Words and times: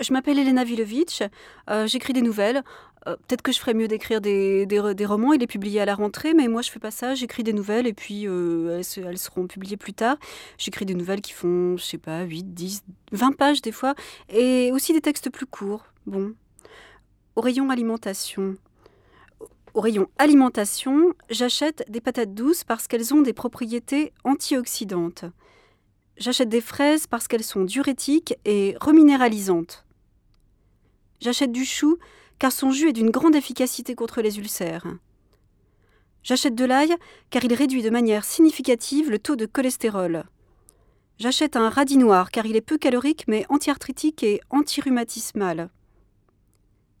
Je, 0.00 0.12
m'appelle 0.12 0.38
Elena 0.38 0.64
Vilovitch, 0.64 1.22
euh, 1.70 1.86
j'écris 1.86 2.12
des 2.12 2.22
nouvelles. 2.22 2.62
Euh, 3.06 3.16
Peut-être 3.16 3.42
que 3.42 3.52
je 3.52 3.58
ferais 3.58 3.74
mieux 3.74 3.88
d'écrire 3.88 4.20
des, 4.20 4.66
romans 5.06 5.32
et 5.32 5.38
les 5.38 5.46
publier 5.46 5.80
à 5.80 5.84
la 5.84 5.94
rentrée, 5.94 6.34
mais 6.34 6.48
moi 6.48 6.62
je 6.62 6.70
fais 6.70 6.78
pas 6.78 6.90
ça, 6.90 7.14
j'écris 7.14 7.44
des 7.44 7.52
nouvelles 7.52 7.86
et 7.86 7.92
puis 7.92 8.26
euh, 8.26 8.80
elles, 8.80 9.04
elles 9.04 9.18
seront 9.18 9.46
publiées 9.46 9.76
plus 9.76 9.94
tard. 9.94 10.16
J'écris 10.58 10.84
des 10.84 10.94
nouvelles 10.94 11.20
qui 11.20 11.32
font, 11.32 11.76
je 11.76 11.84
sais 11.84 11.98
pas, 11.98 12.22
8, 12.22 12.54
10, 12.54 12.84
20 13.12 13.36
pages 13.36 13.62
des 13.62 13.72
fois, 13.72 13.94
et 14.28 14.70
aussi 14.72 14.92
des 14.92 15.00
textes 15.00 15.30
plus 15.30 15.46
courts. 15.46 15.86
Bon. 16.06 16.34
Au 17.36 17.40
rayon 17.40 17.70
alimentation. 17.70 18.56
Au 19.74 19.80
rayon 19.80 20.08
alimentation, 20.18 21.14
j'achète 21.30 21.84
des 21.88 22.00
patates 22.00 22.34
douces 22.34 22.64
parce 22.64 22.88
qu'elles 22.88 23.14
ont 23.14 23.22
des 23.22 23.32
propriétés 23.32 24.12
antioxydantes. 24.24 25.24
J'achète 26.18 26.48
des 26.48 26.60
fraises 26.60 27.06
parce 27.06 27.28
qu'elles 27.28 27.44
sont 27.44 27.62
diurétiques 27.62 28.34
et 28.44 28.76
reminéralisantes. 28.80 29.84
J'achète 31.20 31.52
du 31.52 31.64
chou 31.64 31.98
car 32.40 32.50
son 32.50 32.72
jus 32.72 32.88
est 32.88 32.92
d'une 32.92 33.10
grande 33.10 33.36
efficacité 33.36 33.94
contre 33.94 34.20
les 34.20 34.38
ulcères. 34.38 34.86
J'achète 36.24 36.56
de 36.56 36.64
l'ail 36.64 36.94
car 37.30 37.44
il 37.44 37.54
réduit 37.54 37.82
de 37.82 37.90
manière 37.90 38.24
significative 38.24 39.10
le 39.10 39.20
taux 39.20 39.36
de 39.36 39.46
cholestérol. 39.46 40.24
J'achète 41.20 41.54
un 41.54 41.68
radis 41.68 41.98
noir 41.98 42.32
car 42.32 42.46
il 42.46 42.56
est 42.56 42.62
peu 42.62 42.78
calorique 42.78 43.24
mais 43.28 43.46
anti-arthritique 43.48 44.24
et 44.24 44.40
anti-rhumatismal. 44.50 45.70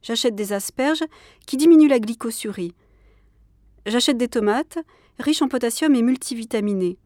J'achète 0.00 0.36
des 0.36 0.52
asperges 0.52 1.04
qui 1.44 1.56
diminuent 1.56 1.88
la 1.88 1.98
glycosurie. 1.98 2.74
J'achète 3.84 4.16
des 4.16 4.28
tomates 4.28 4.78
riches 5.18 5.42
en 5.42 5.48
potassium 5.48 5.96
et 5.96 6.02
multivitaminées. 6.02 6.98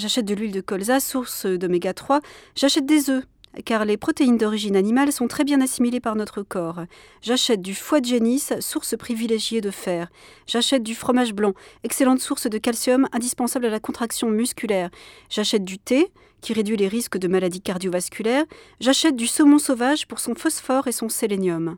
J'achète 0.00 0.24
de 0.24 0.34
l'huile 0.34 0.52
de 0.52 0.62
colza, 0.62 0.98
source 0.98 1.44
d'oméga 1.44 1.92
3. 1.92 2.20
J'achète 2.54 2.86
des 2.86 3.10
œufs, 3.10 3.22
car 3.66 3.84
les 3.84 3.98
protéines 3.98 4.38
d'origine 4.38 4.74
animale 4.74 5.12
sont 5.12 5.28
très 5.28 5.44
bien 5.44 5.60
assimilées 5.60 6.00
par 6.00 6.16
notre 6.16 6.40
corps. 6.40 6.86
J'achète 7.20 7.60
du 7.60 7.74
foie 7.74 8.00
de 8.00 8.06
génisse, 8.06 8.54
source 8.60 8.96
privilégiée 8.96 9.60
de 9.60 9.70
fer. 9.70 10.08
J'achète 10.46 10.82
du 10.82 10.94
fromage 10.94 11.34
blanc, 11.34 11.52
excellente 11.84 12.20
source 12.20 12.48
de 12.48 12.56
calcium 12.56 13.08
indispensable 13.12 13.66
à 13.66 13.68
la 13.68 13.78
contraction 13.78 14.30
musculaire. 14.30 14.88
J'achète 15.28 15.64
du 15.64 15.78
thé, 15.78 16.10
qui 16.40 16.54
réduit 16.54 16.78
les 16.78 16.88
risques 16.88 17.18
de 17.18 17.28
maladies 17.28 17.60
cardiovasculaires. 17.60 18.46
J'achète 18.80 19.16
du 19.16 19.26
saumon 19.26 19.58
sauvage 19.58 20.06
pour 20.06 20.18
son 20.18 20.34
phosphore 20.34 20.88
et 20.88 20.92
son 20.92 21.10
sélénium. 21.10 21.76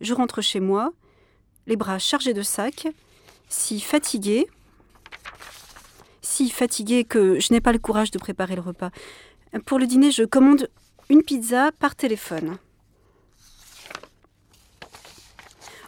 Je 0.00 0.14
rentre 0.14 0.42
chez 0.42 0.60
moi, 0.60 0.92
les 1.66 1.74
bras 1.74 1.98
chargés 1.98 2.34
de 2.34 2.42
sacs, 2.42 2.86
si 3.48 3.80
fatiguée, 3.80 4.46
si 6.38 6.50
fatiguée 6.50 7.02
que 7.02 7.40
je 7.40 7.52
n'ai 7.52 7.60
pas 7.60 7.72
le 7.72 7.80
courage 7.80 8.12
de 8.12 8.18
préparer 8.18 8.54
le 8.54 8.60
repas. 8.60 8.90
Pour 9.66 9.80
le 9.80 9.88
dîner, 9.88 10.12
je 10.12 10.22
commande 10.22 10.68
une 11.08 11.22
pizza 11.22 11.72
par 11.80 11.96
téléphone. 11.96 12.58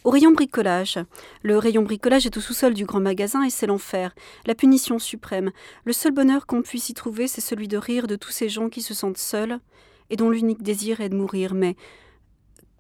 Au 0.03 0.11
rayon 0.11 0.33
bricolage. 0.33 0.99
Le 1.45 1.57
rayon 1.57 1.83
bricolage 1.83 2.27
est 2.27 2.37
au 2.37 2.41
sous-sol 2.41 2.75
du 2.75 2.85
grand 2.85 2.99
magasin 2.99 3.45
et 3.45 3.51
c'est 3.51 3.69
l'enfer, 3.69 4.13
la 4.45 4.57
punition 4.57 4.99
suprême. 4.99 5.53
Le 5.85 5.93
seul 5.93 6.13
bonheur 6.13 6.47
qu'on 6.47 6.63
puisse 6.63 6.89
y 6.89 6.95
trouver, 6.95 7.29
c'est 7.29 7.41
celui 7.41 7.69
de 7.69 7.77
rire 7.77 8.09
de 8.09 8.17
tous 8.17 8.33
ces 8.33 8.49
gens 8.49 8.71
qui 8.71 8.83
se 8.83 8.93
sentent 8.93 9.19
seuls 9.19 9.61
et 10.09 10.17
dont 10.17 10.31
l'unique 10.31 10.65
désir 10.65 11.01
est 11.01 11.11
de 11.11 11.17
mourir. 11.17 11.55
Mais, 11.55 11.77